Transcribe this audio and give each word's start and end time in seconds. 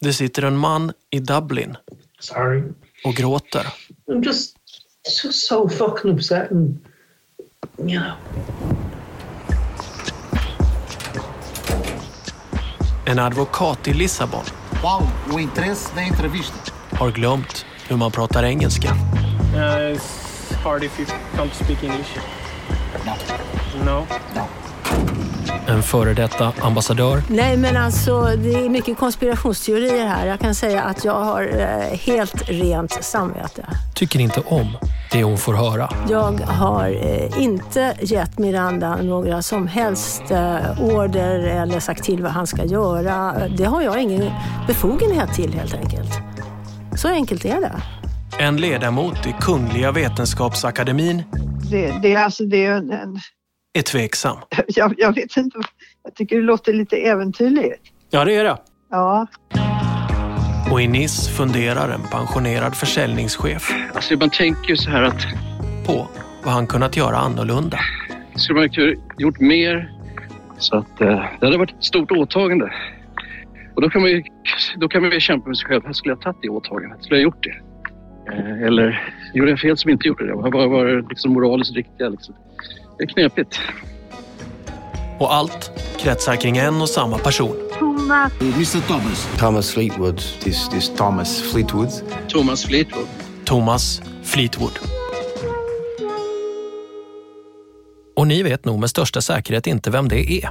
Det 0.00 0.12
sitter 0.12 0.42
en 0.42 0.56
man 0.56 0.92
i 1.10 1.20
Dublin 1.20 1.76
Sorry. 2.18 2.62
och 3.04 3.14
gråter. 3.14 3.66
I'm 4.06 4.24
just, 4.24 4.56
just 5.24 5.46
so 5.46 5.68
fucking 5.68 6.10
upset 6.10 6.50
and, 6.50 6.78
you 7.78 8.00
know. 8.00 8.12
En 13.06 13.18
advokat 13.18 13.88
i 13.88 13.94
Lissabon 13.94 14.44
entrevista? 16.10 16.72
har 16.92 17.10
glömt 17.10 17.66
hur 17.88 17.96
man 17.96 18.12
pratar 18.12 18.42
engelska. 18.42 18.88
Uh, 18.88 19.94
it's 19.94 20.54
hard 20.62 20.84
if 20.84 21.00
you 21.00 21.08
can't 21.36 21.54
speak 21.64 21.82
English. 21.82 22.18
No. 23.06 23.14
No. 23.84 24.06
No. 24.34 24.59
En 25.70 25.82
före 25.82 26.14
detta 26.14 26.52
ambassadör 26.60 27.22
Nej, 27.28 27.56
men 27.56 27.76
alltså 27.76 28.22
det 28.22 28.54
är 28.54 28.68
mycket 28.68 28.98
konspirationsteorier 28.98 30.06
här. 30.06 30.26
Jag 30.26 30.40
kan 30.40 30.54
säga 30.54 30.82
att 30.82 31.04
jag 31.04 31.20
har 31.20 31.42
eh, 31.42 31.98
helt 31.98 32.48
rent 32.48 33.04
samvete. 33.04 33.66
tycker 33.94 34.20
inte 34.20 34.40
om 34.46 34.76
det 35.12 35.22
hon 35.22 35.38
får 35.38 35.54
höra. 35.54 35.90
Jag 36.08 36.40
har 36.40 36.88
eh, 36.88 37.42
inte 37.42 37.94
gett 38.00 38.38
Miranda 38.38 38.96
några 39.02 39.42
som 39.42 39.66
helst 39.66 40.30
eh, 40.30 40.80
order 40.80 41.38
eller 41.38 41.80
sagt 41.80 42.04
till 42.04 42.22
vad 42.22 42.32
han 42.32 42.46
ska 42.46 42.64
göra. 42.64 43.34
Det 43.56 43.64
har 43.64 43.82
jag 43.82 44.02
ingen 44.02 44.30
befogenhet 44.66 45.34
till 45.34 45.54
helt 45.54 45.74
enkelt. 45.74 46.10
Så 46.96 47.08
enkelt 47.08 47.44
är 47.44 47.60
det. 47.60 47.72
En 48.38 48.56
ledamot 48.56 49.26
i 49.26 49.34
Kungliga 49.40 49.92
Vetenskapsakademin 49.92 51.22
Det, 51.70 51.92
det, 52.02 52.14
är 52.14 52.24
alltså, 52.24 52.44
det 52.44 52.66
är 52.66 52.72
en, 52.72 52.90
en, 52.90 53.20
är 53.72 53.82
tveksam. 53.82 54.36
jag, 54.68 54.94
jag 54.98 55.14
vet 55.14 55.36
inte, 55.36 55.58
jag 56.04 56.14
tycker 56.14 56.36
det 56.36 56.42
låter 56.42 56.72
lite 56.72 56.96
äventyrligt. 56.96 57.82
Ja, 58.10 58.24
det 58.24 58.34
är 58.34 58.44
det. 58.44 58.56
Ja, 58.90 59.26
Och 60.70 60.80
i 60.82 60.88
Nice 60.88 61.30
funderar 61.30 61.88
en 61.88 62.02
pensionerad 62.02 62.76
försäljningschef 62.76 63.72
Alltså 63.94 64.16
man 64.16 64.30
tänker 64.30 64.70
ju 64.70 64.76
så 64.76 64.90
här 64.90 65.02
att 65.02 65.26
på 65.86 66.08
vad 66.44 66.54
han 66.54 66.66
kunnat 66.66 66.96
göra 66.96 67.16
annorlunda. 67.16 67.78
skulle 68.36 68.60
man 68.60 68.68
kunna 68.70 68.92
gjort 69.18 69.40
mer 69.40 69.92
så 70.58 70.76
att 70.76 71.00
eh, 71.00 71.24
det 71.40 71.46
hade 71.46 71.58
varit 71.58 71.70
ett 71.78 71.84
stort 71.84 72.10
åtagande. 72.10 72.72
Och 73.74 73.82
då 73.82 73.90
kan 73.90 74.00
man 74.02 74.10
ju, 74.10 74.22
då 74.76 74.88
kan 74.88 75.02
man 75.02 75.10
ju 75.10 75.20
kämpa 75.20 75.48
med 75.48 75.56
sig 75.58 75.66
själv. 75.68 75.82
Jag 75.84 75.96
skulle 75.96 76.12
jag 76.12 76.16
ha 76.16 76.22
tagit 76.22 76.42
det 76.42 76.48
åtagandet? 76.48 77.04
Skulle 77.04 77.20
jag 77.20 77.26
ha 77.26 77.34
gjort 77.34 77.44
det? 77.44 77.56
Eh, 78.32 78.66
eller 78.66 79.12
gjorde 79.34 79.50
jag 79.50 79.60
fel 79.60 79.76
som 79.76 79.90
inte 79.90 80.08
gjorde 80.08 80.26
det? 80.26 80.34
Vad 80.34 80.52
var, 80.52 80.66
var 80.66 80.86
det 80.86 81.08
liksom 81.08 81.32
moraliskt 81.32 81.76
riktiga? 81.76 82.08
Liksom? 82.08 82.34
Det 83.00 83.04
är 83.04 83.08
knepigt. 83.08 83.60
Och 85.18 85.34
allt 85.34 85.70
kretsar 85.98 86.36
kring 86.36 86.56
en 86.56 86.82
och 86.82 86.88
samma 86.88 87.18
person. 87.18 87.56
Mr 88.40 88.88
Thomas. 88.88 89.28
Thomas 89.38 89.70
Fleetwood. 89.70 90.16
This 90.40 90.68
this 90.68 90.90
Thomas 90.96 91.42
Fleetwood. 91.52 91.88
Thomas 92.28 92.64
Fleetwood. 92.64 93.06
Thomas 93.44 94.02
Fleetwood. 94.22 94.78
Och 98.16 98.26
ni 98.26 98.42
vet 98.42 98.64
nog 98.64 98.80
med 98.80 98.90
största 98.90 99.20
säkerhet 99.20 99.66
inte 99.66 99.90
vem 99.90 100.08
det 100.08 100.32
är. 100.32 100.48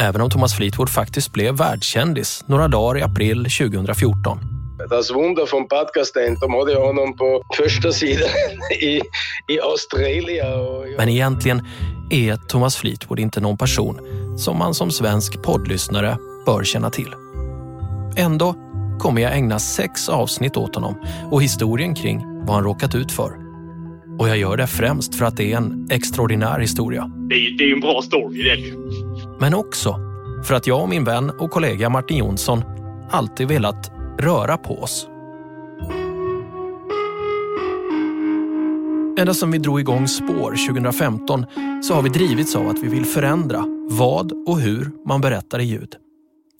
Även 0.00 0.20
om 0.20 0.30
Thomas 0.30 0.56
Fleetwood 0.56 0.90
faktiskt 0.90 1.32
blev 1.32 1.56
världskändis 1.56 2.44
några 2.46 2.68
dagar 2.68 2.98
i 2.98 3.02
april 3.02 3.38
2014. 3.44 4.49
Das 4.88 5.10
Wunder 5.10 5.46
von 5.52 5.68
podcasten, 5.68 6.36
de 6.40 6.54
hade 6.54 6.74
honom 6.74 7.16
på 7.16 7.42
första 7.56 7.92
sidan 7.92 8.28
i, 8.80 9.00
i 9.48 9.60
Australien. 9.60 10.96
Men 10.96 11.08
egentligen 11.08 11.66
är 12.10 12.36
Thomas 12.36 12.76
Fleetwood 12.76 13.20
inte 13.20 13.40
någon 13.40 13.58
person 13.58 14.00
som 14.38 14.58
man 14.58 14.74
som 14.74 14.90
svensk 14.90 15.42
poddlyssnare 15.42 16.16
bör 16.46 16.64
känna 16.64 16.90
till. 16.90 17.14
Ändå 18.16 18.54
kommer 18.98 19.22
jag 19.22 19.36
ägna 19.36 19.58
sex 19.58 20.08
avsnitt 20.08 20.56
åt 20.56 20.74
honom 20.74 20.94
och 21.30 21.42
historien 21.42 21.94
kring 21.94 22.44
vad 22.46 22.54
han 22.54 22.64
råkat 22.64 22.94
ut 22.94 23.12
för. 23.12 23.32
Och 24.18 24.28
jag 24.28 24.38
gör 24.38 24.56
det 24.56 24.66
främst 24.66 25.14
för 25.14 25.24
att 25.24 25.36
det 25.36 25.52
är 25.52 25.56
en 25.56 25.88
extraordinär 25.90 26.60
historia. 26.60 27.10
Det 27.28 27.34
är, 27.34 27.58
det 27.58 27.64
är 27.64 27.74
en 27.74 27.80
bra 27.80 28.02
story 28.02 28.42
det 28.42 28.50
är 28.50 28.56
det 28.56 28.62
ju. 28.62 28.76
Men 29.40 29.54
också 29.54 29.96
för 30.44 30.54
att 30.54 30.66
jag 30.66 30.82
och 30.82 30.88
min 30.88 31.04
vän 31.04 31.30
och 31.30 31.50
kollega 31.50 31.88
Martin 31.88 32.16
Jonsson 32.16 32.62
alltid 33.10 33.48
velat 33.48 33.99
röra 34.20 34.56
på 34.56 34.82
oss. 34.82 35.08
Ända 39.18 39.34
sedan 39.34 39.50
vi 39.50 39.58
drog 39.58 39.80
igång 39.80 40.08
Spår 40.08 40.66
2015 40.68 41.46
så 41.82 41.94
har 41.94 42.02
vi 42.02 42.08
drivits 42.08 42.56
av 42.56 42.68
att 42.68 42.78
vi 42.78 42.88
vill 42.88 43.04
förändra 43.04 43.64
vad 43.88 44.32
och 44.46 44.60
hur 44.60 44.90
man 45.06 45.20
berättar 45.20 45.58
i 45.58 45.64
ljud. 45.64 45.94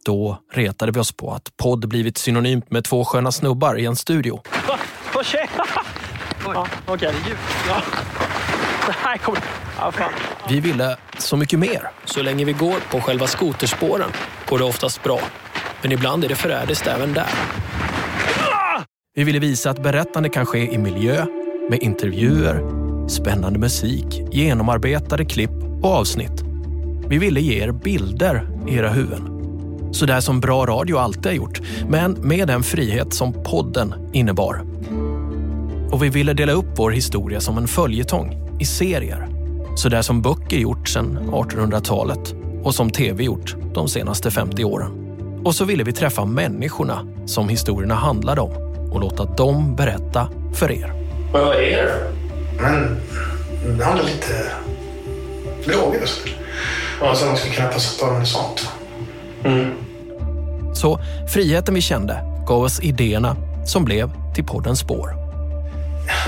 Då 0.04 0.38
retade 0.52 0.92
vi 0.92 1.00
oss 1.00 1.12
på 1.12 1.32
att 1.32 1.56
podd 1.56 1.88
blivit 1.88 2.18
synonymt 2.18 2.70
med 2.70 2.84
två 2.84 3.04
sköna 3.04 3.32
snubbar 3.32 3.78
i 3.78 3.86
en 3.86 3.96
studio. 3.96 4.40
Åh, 5.14 5.22
tjej! 5.22 5.50
Ja, 9.78 9.92
fan. 9.92 10.12
Vi 10.48 10.60
ville 10.60 10.96
så 11.18 11.36
mycket 11.36 11.58
mer. 11.58 11.90
Så 12.04 12.22
länge 12.22 12.44
vi 12.44 12.52
går 12.52 12.90
på 12.90 13.00
själva 13.00 13.26
skoterspåren 13.26 14.10
går 14.48 14.58
det 14.58 14.64
oftast 14.64 15.02
bra. 15.02 15.20
Men 15.82 15.92
ibland 15.92 16.24
är 16.24 16.28
det 16.28 16.34
förrädiskt 16.34 16.86
även 16.86 17.12
där. 17.12 17.30
Vi 19.14 19.24
ville 19.24 19.38
visa 19.38 19.70
att 19.70 19.82
berättande 19.82 20.28
kan 20.28 20.46
ske 20.46 20.74
i 20.74 20.78
miljö, 20.78 21.26
med 21.70 21.82
intervjuer, 21.82 22.64
spännande 23.08 23.58
musik, 23.58 24.22
genomarbetade 24.32 25.24
klipp 25.24 25.50
och 25.82 25.90
avsnitt. 25.90 26.44
Vi 27.08 27.18
ville 27.18 27.40
ge 27.40 27.62
er 27.62 27.72
bilder 27.72 28.48
i 28.68 28.74
era 28.74 28.90
huvuden. 28.90 29.36
Så 29.92 30.06
där 30.06 30.20
som 30.20 30.40
bra 30.40 30.66
radio 30.66 30.96
alltid 30.96 31.26
har 31.26 31.32
gjort, 31.32 31.60
men 31.88 32.12
med 32.12 32.48
den 32.48 32.62
frihet 32.62 33.14
som 33.14 33.32
podden 33.32 33.94
innebar. 34.12 34.64
Och 35.92 36.02
vi 36.02 36.08
ville 36.08 36.32
dela 36.32 36.52
upp 36.52 36.68
vår 36.76 36.90
historia 36.90 37.40
som 37.40 37.58
en 37.58 37.68
följetong 37.68 38.56
i 38.60 38.64
serier. 38.64 39.28
Så 39.76 39.88
där 39.88 40.02
som 40.02 40.22
böcker 40.22 40.56
gjort 40.56 40.88
sedan 40.88 41.18
1800-talet 41.32 42.34
och 42.62 42.74
som 42.74 42.90
tv 42.90 43.24
gjort 43.24 43.56
de 43.74 43.88
senaste 43.88 44.30
50 44.30 44.64
åren. 44.64 45.09
Och 45.44 45.54
så 45.54 45.64
ville 45.64 45.84
vi 45.84 45.92
träffa 45.92 46.24
människorna 46.24 47.06
som 47.26 47.48
historierna 47.48 47.94
handlade 47.94 48.40
om 48.40 48.52
och 48.92 49.00
låta 49.00 49.24
dem 49.24 49.76
berätta 49.76 50.28
för 50.54 50.70
er. 50.70 50.92
Men 51.32 51.44
vad 51.44 51.56
är 51.56 51.84
det? 51.84 52.12
Men 52.60 53.00
det 53.78 53.84
handlar 53.84 54.04
lite 54.04 54.50
droger 55.64 56.02
och 56.02 56.08
så. 56.08 56.20
Och 57.00 57.16
sen 57.16 57.36
ska 57.36 57.50
kunna 57.50 57.68
passa 57.68 58.06
på 58.06 58.12
med 58.12 58.28
sånt. 58.28 58.68
Så 60.74 61.00
friheten 61.28 61.74
vi 61.74 61.80
kände 61.80 62.20
gav 62.46 62.62
oss 62.62 62.80
idéerna 62.80 63.36
som 63.66 63.84
blev 63.84 64.10
till 64.34 64.44
podden 64.44 64.76
Spår. 64.76 65.14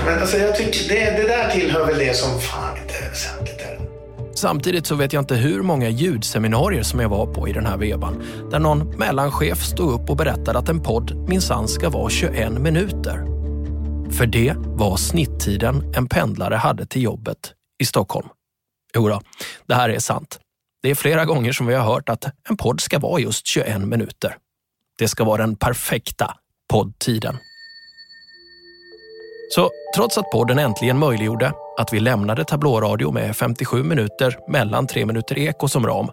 Men 0.05 0.19
alltså 0.19 0.37
jag 0.37 0.55
tycker 0.55 0.89
det, 0.89 1.21
det 1.21 1.27
där 1.27 1.49
tillhör 1.49 1.85
väl 1.85 1.99
det 1.99 2.15
som 2.15 2.39
fan 2.39 2.77
inte 2.81 3.05
är 3.05 3.09
väsentligt. 3.09 3.62
Samtidigt 4.43 4.87
så 4.87 4.95
vet 4.95 5.13
jag 5.13 5.21
inte 5.21 5.35
hur 5.35 5.61
många 5.61 5.89
ljudseminarier 5.89 6.83
som 6.83 6.99
jag 6.99 7.09
var 7.09 7.33
på 7.33 7.47
i 7.47 7.53
den 7.53 7.65
här 7.65 7.77
vevan 7.77 8.23
där 8.51 8.59
någon 8.59 8.97
mellanchef 8.97 9.63
stod 9.63 10.01
upp 10.01 10.09
och 10.09 10.17
berättade 10.17 10.59
att 10.59 10.69
en 10.69 10.83
podd 10.83 11.29
minsann 11.29 11.67
ska 11.67 11.89
vara 11.89 12.09
21 12.09 12.51
minuter. 12.51 13.25
För 14.11 14.25
det 14.25 14.55
var 14.57 14.97
snitttiden 14.97 15.93
en 15.95 16.07
pendlare 16.07 16.55
hade 16.55 16.85
till 16.85 17.01
jobbet 17.01 17.53
i 17.81 17.85
Stockholm. 17.85 18.27
Jo 18.95 19.09
då, 19.09 19.21
det 19.65 19.75
här 19.75 19.89
är 19.89 19.99
sant. 19.99 20.39
Det 20.81 20.89
är 20.89 20.95
flera 20.95 21.25
gånger 21.25 21.51
som 21.51 21.65
vi 21.67 21.73
har 21.73 21.93
hört 21.93 22.09
att 22.09 22.25
en 22.49 22.57
podd 22.57 22.81
ska 22.81 22.99
vara 22.99 23.19
just 23.19 23.47
21 23.47 23.81
minuter. 23.81 24.37
Det 24.97 25.07
ska 25.07 25.23
vara 25.23 25.41
den 25.41 25.55
perfekta 25.55 26.35
poddtiden. 26.71 27.37
Så 29.49 29.69
trots 29.95 30.17
att 30.17 30.31
podden 30.31 30.59
äntligen 30.59 30.99
möjliggjorde 30.99 31.53
att 31.77 31.93
vi 31.93 31.99
lämnade 31.99 32.45
tablåradio 32.45 33.11
med 33.11 33.35
57 33.35 33.83
minuter 33.83 34.37
mellan 34.47 34.87
3 34.87 35.05
minuter 35.05 35.39
eko 35.39 35.67
som 35.67 35.87
ram, 35.87 36.11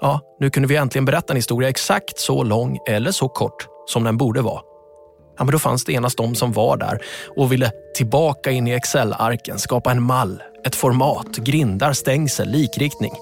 ja, 0.00 0.20
nu 0.40 0.50
kunde 0.50 0.68
vi 0.68 0.76
äntligen 0.76 1.04
berätta 1.04 1.32
en 1.32 1.36
historia 1.36 1.68
exakt 1.68 2.18
så 2.18 2.42
lång 2.42 2.78
eller 2.88 3.10
så 3.10 3.28
kort 3.28 3.66
som 3.86 4.04
den 4.04 4.16
borde 4.16 4.40
vara. 4.42 4.60
Ja, 5.38 5.44
men 5.44 5.52
då 5.52 5.58
fanns 5.58 5.84
det 5.84 5.92
genast 5.92 6.16
de 6.16 6.34
som 6.34 6.52
var 6.52 6.76
där 6.76 6.98
och 7.36 7.52
ville 7.52 7.70
tillbaka 7.94 8.50
in 8.50 8.66
i 8.66 8.70
Excel-arken, 8.70 9.58
skapa 9.58 9.90
en 9.90 10.02
mall, 10.02 10.42
ett 10.66 10.74
format, 10.74 11.36
grindar, 11.36 11.92
stängsel, 11.92 12.48
likriktning. 12.48 13.12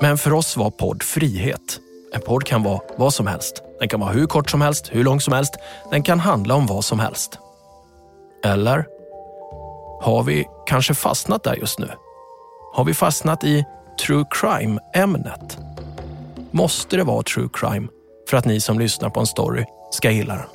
Men 0.00 0.18
för 0.18 0.32
oss 0.32 0.56
var 0.56 0.70
podd 0.70 1.02
frihet. 1.02 1.80
En 2.12 2.20
podd 2.20 2.44
kan 2.44 2.62
vara 2.62 2.80
vad 2.96 3.14
som 3.14 3.26
helst. 3.26 3.63
Den 3.80 3.88
kan 3.88 4.00
vara 4.00 4.12
hur 4.12 4.26
kort 4.26 4.50
som 4.50 4.60
helst, 4.60 4.88
hur 4.92 5.04
lång 5.04 5.20
som 5.20 5.32
helst. 5.32 5.54
Den 5.90 6.02
kan 6.02 6.20
handla 6.20 6.54
om 6.54 6.66
vad 6.66 6.84
som 6.84 6.98
helst. 6.98 7.38
Eller 8.44 8.86
har 10.02 10.22
vi 10.22 10.46
kanske 10.66 10.94
fastnat 10.94 11.44
där 11.44 11.54
just 11.54 11.78
nu? 11.78 11.90
Har 12.74 12.84
vi 12.84 12.94
fastnat 12.94 13.44
i 13.44 13.64
true 14.06 14.24
crime-ämnet? 14.30 15.58
Måste 16.50 16.96
det 16.96 17.04
vara 17.04 17.22
true 17.22 17.48
crime 17.52 17.88
för 18.30 18.36
att 18.36 18.44
ni 18.44 18.60
som 18.60 18.78
lyssnar 18.78 19.10
på 19.10 19.20
en 19.20 19.26
story 19.26 19.64
ska 19.90 20.10
gilla 20.10 20.34
den? 20.34 20.46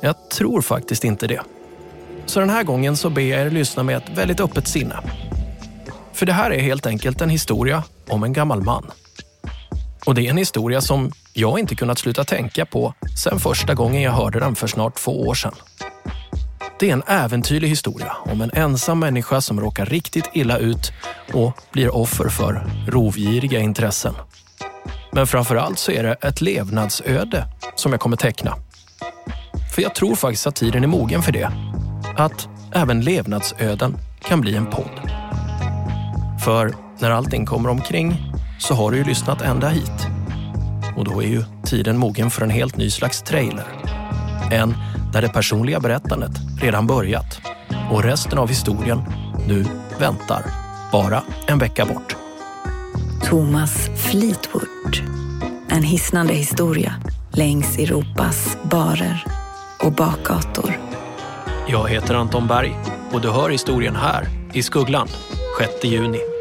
Jag 0.00 0.30
tror 0.30 0.60
faktiskt 0.60 1.04
inte 1.04 1.26
det. 1.26 1.40
Så 2.26 2.40
den 2.40 2.50
här 2.50 2.62
gången 2.62 2.96
så 2.96 3.10
ber 3.10 3.22
jag 3.22 3.40
er 3.40 3.50
lyssna 3.50 3.82
med 3.82 3.96
ett 3.96 4.18
väldigt 4.18 4.40
öppet 4.40 4.68
sinne. 4.68 4.98
För 6.12 6.26
det 6.26 6.32
här 6.32 6.50
är 6.50 6.60
helt 6.60 6.86
enkelt 6.86 7.20
en 7.20 7.30
historia 7.30 7.84
om 8.08 8.24
en 8.24 8.32
gammal 8.32 8.62
man. 8.62 8.90
Och 10.06 10.14
det 10.14 10.26
är 10.26 10.30
en 10.30 10.36
historia 10.36 10.80
som 10.80 11.12
jag 11.32 11.58
inte 11.58 11.74
kunnat 11.74 11.98
sluta 11.98 12.24
tänka 12.24 12.66
på 12.66 12.94
sen 13.16 13.38
första 13.38 13.74
gången 13.74 14.02
jag 14.02 14.12
hörde 14.12 14.40
den 14.40 14.54
för 14.54 14.66
snart 14.66 14.94
två 14.94 15.20
år 15.20 15.34
sedan. 15.34 15.54
Det 16.78 16.88
är 16.88 16.92
en 16.92 17.02
äventyrlig 17.06 17.68
historia 17.68 18.16
om 18.24 18.40
en 18.40 18.50
ensam 18.54 18.98
människa 18.98 19.40
som 19.40 19.60
råkar 19.60 19.86
riktigt 19.86 20.30
illa 20.32 20.58
ut 20.58 20.92
och 21.32 21.52
blir 21.72 21.94
offer 21.94 22.28
för 22.28 22.66
rovgiriga 22.86 23.60
intressen. 23.60 24.14
Men 25.12 25.26
framför 25.26 25.56
allt 25.56 25.78
så 25.78 25.92
är 25.92 26.02
det 26.02 26.14
ett 26.14 26.40
levnadsöde 26.40 27.44
som 27.74 27.92
jag 27.92 28.00
kommer 28.00 28.16
teckna. 28.16 28.54
För 29.74 29.82
jag 29.82 29.94
tror 29.94 30.14
faktiskt 30.14 30.46
att 30.46 30.56
tiden 30.56 30.84
är 30.84 30.88
mogen 30.88 31.22
för 31.22 31.32
det. 31.32 31.52
Att 32.16 32.48
även 32.72 33.00
levnadsöden 33.00 33.96
kan 34.22 34.40
bli 34.40 34.56
en 34.56 34.66
podd. 34.66 35.10
För 36.44 36.74
när 36.98 37.10
allting 37.10 37.46
kommer 37.46 37.68
omkring 37.68 38.32
så 38.58 38.74
har 38.74 38.90
du 38.90 38.96
ju 38.96 39.04
lyssnat 39.04 39.42
ända 39.42 39.68
hit. 39.68 40.11
Och 40.96 41.04
då 41.04 41.22
är 41.22 41.26
ju 41.26 41.44
tiden 41.64 41.98
mogen 41.98 42.30
för 42.30 42.42
en 42.42 42.50
helt 42.50 42.76
ny 42.76 42.90
slags 42.90 43.22
trailer. 43.22 43.66
En 44.50 44.74
där 45.12 45.22
det 45.22 45.28
personliga 45.28 45.80
berättandet 45.80 46.32
redan 46.60 46.86
börjat 46.86 47.40
och 47.90 48.02
resten 48.02 48.38
av 48.38 48.48
historien 48.48 49.02
nu 49.48 49.64
väntar, 49.98 50.44
bara 50.92 51.22
en 51.46 51.58
vecka 51.58 51.86
bort. 51.86 52.16
Thomas 53.24 53.90
Fleetwood. 53.96 54.96
En 55.68 55.82
hisnande 55.82 56.32
historia 56.32 56.94
längs 57.32 57.78
Europas 57.78 58.58
barer 58.62 59.24
och 59.80 59.92
bakgator. 59.92 60.78
Jag 61.68 61.88
heter 61.88 62.14
Anton 62.14 62.46
Berg 62.46 62.76
och 63.12 63.20
du 63.20 63.30
hör 63.30 63.50
historien 63.50 63.96
här 63.96 64.28
i 64.52 64.62
Skuggland 64.62 65.10
6 65.58 65.84
juni. 65.84 66.31